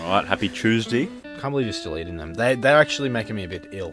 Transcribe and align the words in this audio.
All 0.00 0.08
right, 0.08 0.24
happy 0.26 0.48
Tuesday. 0.48 1.10
Can't 1.40 1.50
believe 1.50 1.66
you're 1.66 1.74
still 1.74 1.98
eating 1.98 2.16
them. 2.16 2.32
They 2.32 2.54
they're 2.54 2.78
actually 2.78 3.10
making 3.10 3.36
me 3.36 3.44
a 3.44 3.48
bit 3.48 3.68
ill. 3.72 3.92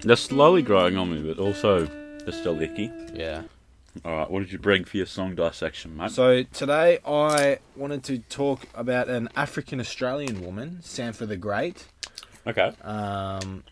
They're 0.00 0.16
slowly 0.16 0.62
growing 0.62 0.96
on 0.96 1.12
me, 1.12 1.20
but 1.20 1.38
also 1.38 1.84
they're 1.84 2.32
still 2.32 2.58
icky. 2.62 2.90
Yeah. 3.12 3.42
All 4.06 4.16
right, 4.16 4.30
what 4.30 4.40
did 4.40 4.52
you 4.52 4.58
bring 4.58 4.84
for 4.84 4.96
your 4.96 5.04
song 5.04 5.34
dissection, 5.34 5.98
mate? 5.98 6.12
So 6.12 6.44
today 6.44 6.98
I 7.06 7.58
wanted 7.76 8.04
to 8.04 8.20
talk 8.20 8.62
about 8.74 9.10
an 9.10 9.28
African 9.36 9.80
Australian 9.80 10.42
woman, 10.42 10.78
Sampa 10.80 11.28
the 11.28 11.36
Great. 11.36 11.84
okay. 12.46 12.72
Um, 12.80 13.64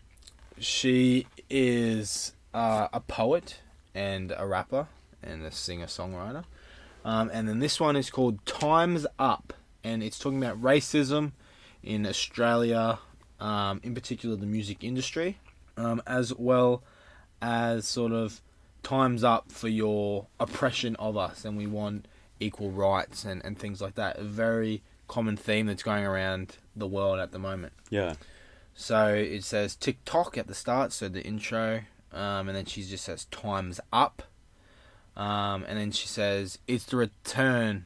she 0.59 1.25
is 1.49 2.33
uh, 2.53 2.87
a 2.93 2.99
poet 2.99 3.61
and 3.95 4.31
a 4.37 4.45
rapper 4.45 4.87
and 5.23 5.43
a 5.43 5.51
singer 5.51 5.87
songwriter. 5.87 6.43
Um, 7.05 7.29
and 7.33 7.47
then 7.47 7.59
this 7.59 7.79
one 7.79 7.95
is 7.95 8.09
called 8.09 8.45
Time's 8.45 9.05
Up, 9.19 9.53
and 9.83 10.01
it's 10.01 10.17
talking 10.17 10.43
about 10.43 10.61
racism 10.61 11.33
in 11.83 12.05
Australia, 12.05 12.99
um, 13.39 13.81
in 13.83 13.93
particular 13.93 14.35
the 14.35 14.45
music 14.45 14.83
industry, 14.83 15.37
um, 15.75 16.01
as 16.07 16.33
well 16.33 16.83
as 17.41 17.85
sort 17.85 18.13
of 18.13 18.41
time's 18.83 19.23
up 19.23 19.51
for 19.51 19.67
your 19.67 20.27
oppression 20.39 20.95
of 20.97 21.17
us, 21.17 21.43
and 21.45 21.57
we 21.57 21.67
want 21.67 22.07
equal 22.39 22.71
rights 22.71 23.25
and, 23.25 23.43
and 23.43 23.57
things 23.57 23.81
like 23.81 23.95
that. 23.95 24.17
A 24.17 24.23
very 24.23 24.81
common 25.07 25.35
theme 25.35 25.67
that's 25.67 25.83
going 25.83 26.05
around 26.05 26.57
the 26.75 26.87
world 26.87 27.19
at 27.19 27.31
the 27.31 27.39
moment. 27.39 27.73
Yeah. 27.89 28.15
So 28.73 29.09
it 29.09 29.43
says 29.43 29.75
TikTok 29.75 30.37
at 30.37 30.47
the 30.47 30.55
start, 30.55 30.93
so 30.93 31.07
the 31.07 31.21
intro, 31.21 31.81
um, 32.11 32.47
and 32.47 32.55
then 32.55 32.65
she 32.65 32.83
just 32.83 33.03
says 33.03 33.25
"Time's 33.25 33.79
up," 33.91 34.23
um, 35.15 35.65
and 35.67 35.77
then 35.77 35.91
she 35.91 36.07
says 36.07 36.59
"It's 36.67 36.85
the 36.85 36.97
return, 36.97 37.85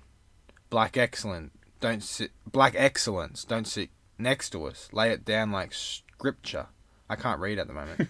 Black 0.69 0.97
Excellent. 0.97 1.51
Don't 1.79 2.03
sit, 2.03 2.31
Black 2.51 2.73
Excellence. 2.75 3.43
Don't 3.43 3.67
sit 3.67 3.89
next 4.17 4.49
to 4.51 4.65
us. 4.65 4.89
Lay 4.91 5.11
it 5.11 5.25
down 5.25 5.51
like 5.51 5.73
scripture." 5.73 6.67
I 7.09 7.15
can't 7.15 7.39
read 7.39 7.57
at 7.57 7.67
the 7.67 7.73
moment. 7.73 8.09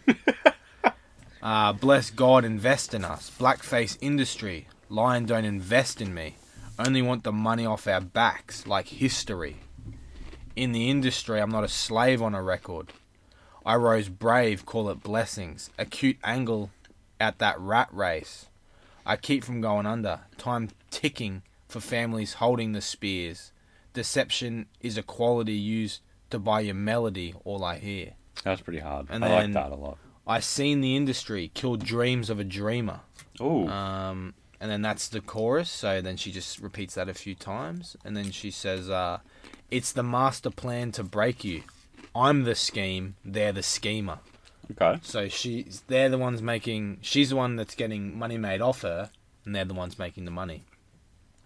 uh, 1.41 1.73
bless 1.73 2.09
God, 2.09 2.45
invest 2.45 2.93
in 2.93 3.05
us. 3.05 3.31
Blackface 3.39 3.97
industry. 4.01 4.67
Lion 4.89 5.25
don't 5.25 5.45
invest 5.45 6.01
in 6.01 6.13
me. 6.13 6.35
Only 6.79 7.01
want 7.01 7.23
the 7.23 7.31
money 7.31 7.65
off 7.65 7.87
our 7.87 8.01
backs, 8.01 8.65
like 8.65 8.87
history. 8.87 9.57
In 10.55 10.71
the 10.71 10.89
industry, 10.89 11.39
I'm 11.39 11.51
not 11.51 11.63
a 11.63 11.69
slave 11.69 12.21
on 12.21 12.33
a 12.33 12.41
record. 12.41 12.93
I 13.65 13.75
rose 13.75 14.09
brave, 14.09 14.65
call 14.65 14.89
it 14.89 15.03
blessings. 15.03 15.69
Acute 15.77 16.17
angle 16.23 16.71
at 17.19 17.37
that 17.39 17.59
rat 17.59 17.89
race. 17.91 18.47
I 19.07 19.15
keep 19.15 19.43
from 19.43 19.61
going 19.61 19.85
under. 19.85 20.19
Time 20.37 20.69
ticking 20.91 21.41
for 21.67 21.79
families 21.79 22.33
holding 22.33 22.73
the 22.73 22.81
spears. 22.81 23.53
Deception 23.93 24.67
is 24.81 24.97
a 24.97 25.01
quality 25.01 25.53
used 25.53 26.01
to 26.29 26.37
buy 26.37 26.59
your 26.59 26.75
melody, 26.75 27.33
all 27.45 27.63
I 27.63 27.79
hear. 27.79 28.11
That's 28.43 28.61
pretty 28.61 28.79
hard. 28.79 29.07
And 29.09 29.23
I 29.23 29.29
like 29.33 29.53
that 29.53 29.71
a 29.71 29.75
lot. 29.75 29.97
I 30.27 30.41
seen 30.41 30.81
the 30.81 30.95
industry 30.97 31.49
kill 31.53 31.77
dreams 31.77 32.29
of 32.29 32.37
a 32.37 32.43
dreamer. 32.43 32.99
Oh, 33.39 33.67
Um, 33.69 34.33
and 34.59 34.69
then 34.69 34.81
that's 34.81 35.07
the 35.07 35.21
chorus. 35.21 35.69
So 35.69 36.01
then 36.01 36.17
she 36.17 36.31
just 36.33 36.59
repeats 36.59 36.95
that 36.95 37.07
a 37.07 37.13
few 37.13 37.33
times, 37.33 37.95
and 38.03 38.17
then 38.17 38.31
she 38.31 38.51
says, 38.51 38.89
uh, 38.89 39.19
"It's 39.71 39.93
the 39.93 40.03
master 40.03 40.49
plan 40.49 40.91
to 40.93 41.03
break 41.03 41.45
you. 41.45 41.63
I'm 42.13 42.43
the 42.43 42.55
scheme. 42.55 43.15
They're 43.23 43.53
the 43.53 43.63
schemer." 43.63 44.19
Okay. 44.71 44.99
So 45.03 45.27
she's 45.27 45.83
they're 45.87 46.09
the 46.09 46.17
ones 46.17 46.41
making. 46.41 46.99
She's 47.01 47.29
the 47.29 47.35
one 47.35 47.55
that's 47.55 47.75
getting 47.75 48.17
money 48.17 48.37
made 48.37 48.61
off 48.61 48.81
her, 48.81 49.09
and 49.45 49.55
they're 49.55 49.65
the 49.65 49.73
ones 49.73 49.99
making 49.99 50.25
the 50.25 50.31
money. 50.31 50.63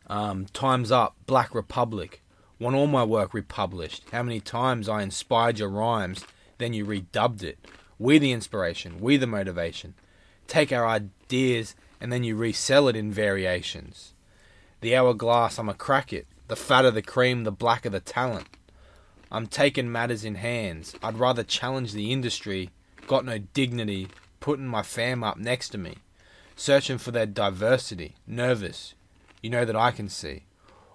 Um, 0.08 0.46
time's 0.54 0.92
up. 0.92 1.16
Black 1.26 1.56
Republic. 1.56 2.22
Want 2.59 2.76
all 2.76 2.88
my 2.88 3.04
work 3.04 3.34
republished. 3.34 4.04
How 4.12 4.22
many 4.22 4.40
times 4.40 4.88
I 4.88 5.02
inspired 5.02 5.58
your 5.58 5.70
rhymes, 5.70 6.26
then 6.59 6.74
you 6.74 6.86
redubbed 6.86 7.42
it. 7.42 7.58
We 7.98 8.20
the 8.20 8.32
inspiration. 8.32 9.00
We 9.00 9.18
the 9.18 9.26
motivation. 9.26 9.96
Take 10.48 10.72
our 10.72 10.88
ideas 10.88 11.76
and 12.00 12.12
then 12.12 12.24
you 12.24 12.36
resell 12.36 12.88
it 12.88 12.96
in 12.96 13.12
variations. 13.12 14.14
The 14.82 14.96
hourglass, 14.96 15.59
I'ma 15.59 15.74
crack 15.74 16.12
it. 16.12 16.28
The 16.48 16.56
fatter 16.56 16.92
the 16.92 17.02
cream, 17.02 17.44
the 17.46 17.52
blacker 17.52 17.90
the 17.90 18.00
talent. 18.00 18.48
I'm 19.32 19.48
taking 19.48 19.92
matters 19.92 20.26
in 20.26 20.36
hands. 20.36 20.96
I'd 21.02 21.18
rather 21.18 21.44
challenge 21.44 21.94
the 21.94 22.12
industry. 22.12 22.72
Got 23.11 23.25
no 23.25 23.39
dignity. 23.39 24.07
Putting 24.39 24.67
my 24.67 24.83
fam 24.83 25.22
up 25.22 25.35
next 25.35 25.67
to 25.72 25.77
me. 25.77 25.95
Searching 26.55 26.97
for 26.97 27.11
their 27.11 27.25
diversity. 27.25 28.16
Nervous. 28.25 28.94
You 29.41 29.49
know 29.49 29.66
that 29.66 29.75
I 29.75 29.91
can 29.91 30.07
see. 30.07 30.44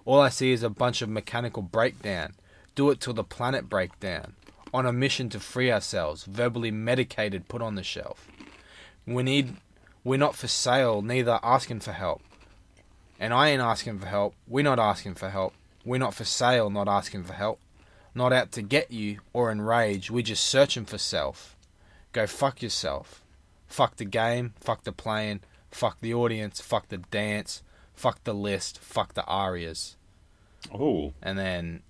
All 0.03 0.19
I 0.19 0.29
see 0.29 0.51
is 0.51 0.63
a 0.63 0.69
bunch 0.71 1.03
of 1.03 1.09
mechanical 1.09 1.61
breakdown. 1.61 2.33
Do 2.73 2.89
it 2.89 2.99
till 2.99 3.13
the 3.13 3.23
planet 3.23 3.69
break 3.69 3.99
down. 3.99 4.33
On 4.73 4.87
a 4.87 4.91
mission 4.91 5.29
to 5.29 5.39
free 5.39 5.71
ourselves. 5.71 6.23
Verbally 6.23 6.71
medicated, 6.71 7.47
put 7.47 7.61
on 7.61 7.75
the 7.75 7.83
shelf. 7.83 8.27
We 9.05 9.21
need. 9.21 9.57
We're 10.03 10.17
not 10.17 10.35
for 10.35 10.47
sale, 10.47 11.03
neither 11.03 11.39
asking 11.43 11.81
for 11.81 11.91
help. 11.91 12.23
And 13.19 13.31
I 13.31 13.49
ain't 13.49 13.61
asking 13.61 13.99
for 13.99 14.07
help. 14.07 14.33
We're 14.47 14.63
not 14.63 14.79
asking 14.79 15.13
for 15.13 15.29
help. 15.29 15.53
We're 15.85 15.99
not 15.99 16.15
for 16.15 16.25
sale, 16.25 16.71
not 16.71 16.87
asking 16.87 17.25
for 17.25 17.33
help. 17.33 17.59
Not 18.15 18.33
out 18.33 18.51
to 18.53 18.63
get 18.63 18.89
you 18.89 19.19
or 19.33 19.51
enrage. 19.51 20.09
We're 20.09 20.23
just 20.23 20.47
searching 20.47 20.85
for 20.85 20.97
self. 20.97 21.53
Go 22.13 22.25
fuck 22.27 22.61
yourself. 22.61 23.23
Fuck 23.67 23.97
the 23.97 24.05
game. 24.05 24.53
Fuck 24.59 24.83
the 24.83 24.91
playing. 24.91 25.41
Fuck 25.71 25.99
the 26.01 26.13
audience. 26.13 26.61
Fuck 26.61 26.89
the 26.89 26.97
dance. 26.97 27.61
Fuck 27.93 28.23
the 28.23 28.33
list. 28.33 28.79
Fuck 28.79 29.13
the 29.13 29.25
ARIAs. 29.25 29.95
Oh, 30.73 31.13
And 31.21 31.37
then 31.37 31.81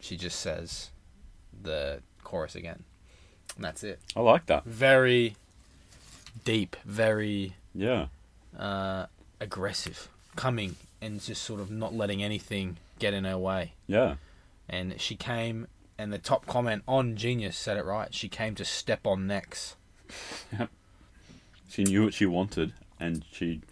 she 0.00 0.16
just 0.16 0.40
says 0.40 0.90
the 1.62 2.00
chorus 2.24 2.54
again. 2.54 2.84
And 3.56 3.64
that's 3.64 3.82
it. 3.84 4.00
I 4.16 4.20
like 4.20 4.46
that. 4.46 4.64
Very 4.64 5.36
deep. 6.44 6.76
Very 6.84 7.54
Yeah. 7.74 8.06
uh, 8.58 9.06
aggressive. 9.40 10.08
Coming 10.36 10.76
and 11.00 11.20
just 11.20 11.42
sort 11.42 11.60
of 11.60 11.70
not 11.70 11.94
letting 11.94 12.22
anything 12.22 12.78
get 12.98 13.14
in 13.14 13.24
her 13.24 13.38
way. 13.38 13.72
Yeah. 13.86 14.16
And 14.68 15.00
she 15.00 15.16
came, 15.16 15.66
and 16.02 16.12
the 16.12 16.18
top 16.18 16.46
comment 16.46 16.82
on 16.88 17.14
Genius 17.16 17.56
said 17.56 17.76
it 17.76 17.84
right. 17.84 18.12
She 18.12 18.28
came 18.28 18.54
to 18.56 18.64
step 18.64 19.06
on 19.06 19.26
necks. 19.28 19.76
She 21.68 21.84
knew 21.84 22.04
what 22.04 22.14
she 22.14 22.26
wanted, 22.26 22.72
and 23.00 23.24
she 23.30 23.62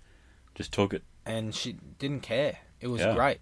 just 0.55 0.73
took 0.73 0.95
it. 0.95 1.03
And 1.27 1.55
she 1.55 1.73
didn't 1.99 2.21
care. 2.21 2.59
It 2.81 2.87
was 2.87 3.01
Yeah. 3.03 3.15
great. 3.15 3.41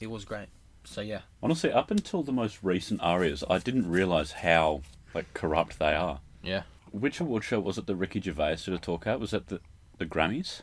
It 0.00 0.08
was 0.08 0.24
great. 0.24 0.48
So, 0.84 1.00
yeah. 1.00 1.20
Honestly, 1.42 1.72
up 1.72 1.90
until 1.90 2.22
the 2.22 2.32
most 2.32 2.58
recent 2.62 3.00
ARIAs, 3.00 3.42
I 3.48 3.58
didn't 3.58 3.88
realize 3.88 4.32
how 4.32 4.82
like 5.14 5.32
corrupt 5.32 5.78
they 5.78 5.94
are. 5.94 6.20
Yeah. 6.42 6.64
Which 6.90 7.20
award 7.20 7.44
show 7.44 7.60
was 7.60 7.78
it 7.78 7.86
that 7.86 7.94
Ricky 7.94 8.20
Gervais 8.20 8.56
did 8.64 8.74
a 8.74 8.78
talk 8.78 9.06
at? 9.06 9.18
Was 9.20 9.30
that 9.30 9.46
the 9.46 9.60
the 9.96 10.04
Grammys 10.04 10.60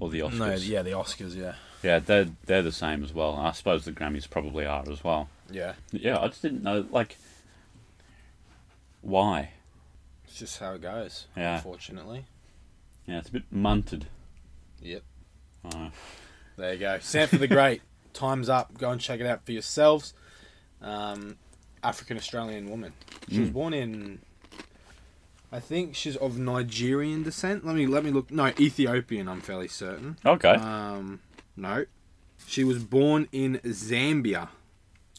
or 0.00 0.08
the 0.08 0.20
Oscars? 0.20 0.38
No, 0.38 0.54
yeah, 0.54 0.82
the 0.82 0.92
Oscars, 0.92 1.34
yeah. 1.36 1.54
Yeah, 1.82 1.98
they're 1.98 2.28
they're 2.46 2.62
the 2.62 2.72
same 2.72 3.02
as 3.04 3.12
well. 3.12 3.34
I 3.34 3.52
suppose 3.52 3.84
the 3.84 3.92
Grammys 3.92 4.30
probably 4.30 4.64
are 4.64 4.84
as 4.88 5.04
well. 5.04 5.28
Yeah. 5.52 5.74
Yeah, 5.92 6.18
I 6.18 6.28
just 6.28 6.42
didn't 6.42 6.62
know 6.62 6.86
like 6.90 7.16
why. 9.00 9.50
It's 10.24 10.38
just 10.38 10.58
how 10.58 10.72
it 10.72 10.80
goes, 10.82 11.26
Yeah. 11.36 11.56
unfortunately. 11.56 12.26
Yeah, 13.06 13.18
it's 13.18 13.28
a 13.28 13.32
bit 13.32 13.52
munted. 13.54 14.04
Yep. 14.80 15.02
Uh, 15.64 15.90
There 16.56 16.72
you 16.74 16.78
go. 16.80 16.98
Sampa 16.98 17.38
the 17.38 17.48
Great. 17.48 17.82
Time's 18.12 18.48
up. 18.48 18.76
Go 18.78 18.90
and 18.90 19.00
check 19.00 19.20
it 19.20 19.26
out 19.26 19.44
for 19.44 19.52
yourselves. 19.52 20.14
Um, 20.80 21.36
African 21.82 22.16
Australian 22.16 22.70
woman. 22.70 22.92
She 23.30 23.40
was 23.40 23.48
Mm. 23.50 23.52
born 23.52 23.74
in. 23.74 24.18
I 25.50 25.60
think 25.60 25.94
she's 25.96 26.16
of 26.16 26.38
Nigerian 26.38 27.22
descent. 27.22 27.66
Let 27.66 27.74
me 27.76 27.86
let 27.86 28.04
me 28.04 28.10
look. 28.10 28.30
No, 28.30 28.46
Ethiopian. 28.58 29.28
I'm 29.28 29.40
fairly 29.40 29.68
certain. 29.68 30.16
okay, 30.24 30.54
Um, 30.54 31.20
no, 31.56 31.84
she 32.46 32.64
was 32.64 32.82
born 32.82 33.28
in 33.32 33.58
Zambia 33.64 34.48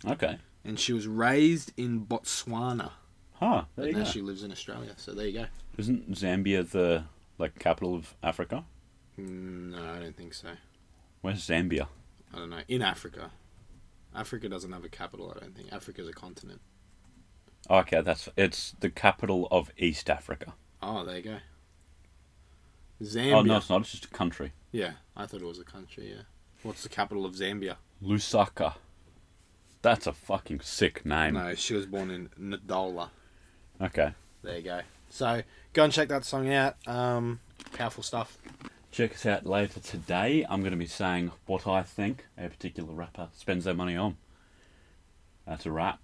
okay. 0.05 0.38
and 0.65 0.79
she 0.79 0.94
was 0.94 1.07
raised 1.07 1.71
in 1.77 2.05
Botswana. 2.05 2.91
Huh. 3.33 3.63
There 3.75 3.85
But 3.88 3.94
now 3.97 4.03
go. 4.05 4.09
she 4.09 4.21
lives 4.21 4.44
in 4.44 4.51
Australia. 4.51 4.94
So 4.97 5.13
there 5.13 5.27
you 5.27 5.39
go. 5.39 5.45
Isn't 5.77 6.11
Zambia 6.11 6.69
the 6.69 7.05
like 7.38 7.57
capital 7.59 7.95
of 7.95 8.15
Africa? 8.23 8.63
Mm, 9.19 9.71
No, 9.71 9.94
I 9.94 10.00
don't 10.00 10.15
think 10.15 10.33
so. 10.33 10.50
Where's 11.21 11.45
Zambia? 11.47 11.88
I 12.33 12.38
don't 12.39 12.50
know. 12.50 12.61
In 12.67 12.81
Africa. 12.81 13.31
Africa 14.15 14.47
doesn't 14.47 14.71
have 14.71 14.83
a 14.83 14.89
capital, 14.89 15.33
I 15.35 15.39
don't 15.39 15.55
think. 15.55 15.73
Africa's 15.73 16.07
a 16.07 16.13
continent. 16.13 16.61
Okay, 17.69 18.01
that's 18.01 18.29
it's 18.38 18.75
the 18.79 18.89
capital 18.89 19.47
of 19.51 19.71
East 19.77 20.09
Africa. 20.09 20.53
Oh, 20.81 21.03
there 21.05 21.17
you 21.17 21.23
go. 21.23 21.38
Zambia. 23.01 23.33
Oh 23.33 23.41
no, 23.41 23.57
it's 23.57 23.69
not. 23.69 23.81
It's 23.81 23.91
just 23.91 24.05
a 24.05 24.09
country. 24.09 24.53
Yeah, 24.71 24.91
I 25.15 25.25
thought 25.25 25.41
it 25.41 25.45
was 25.47 25.59
a 25.59 25.63
country, 25.63 26.09
yeah. 26.15 26.23
What's 26.61 26.83
the 26.83 26.89
capital 26.89 27.25
of 27.25 27.33
Zambia? 27.35 27.75
Lusaka. 28.03 28.75
That's 29.83 30.07
a 30.07 30.13
fucking 30.13 30.62
sick 30.62 31.06
name. 31.06 31.33
No, 31.33 31.53
she 31.56 31.74
was 31.74 31.85
born 31.85 32.09
in 32.09 32.30
Ndola. 32.39 33.09
Okay. 33.81 34.13
There 34.41 34.56
you 34.56 34.63
go. 34.63 34.81
So, 35.09 35.44
go 35.74 35.83
and 35.83 35.91
check 35.91 36.07
that 36.07 36.24
song 36.24 36.51
out. 36.51 36.77
Um, 36.88 37.41
powerful 37.74 38.01
stuff. 38.01 38.38
Check 38.91 39.13
us 39.13 39.25
out 39.25 39.45
later 39.45 39.81
today. 39.81 40.45
I'm 40.50 40.62
going 40.62 40.71
to 40.71 40.77
be 40.77 40.85
saying 40.88 41.31
what 41.47 41.68
I 41.68 41.83
think 41.83 42.25
a 42.38 42.47
particular 42.47 42.94
rapper 42.94 43.27
spends 43.35 43.65
their 43.65 43.74
money 43.74 43.97
on. 43.97 44.15
That's 45.45 45.65
a 45.65 45.71
wrap. 45.71 46.00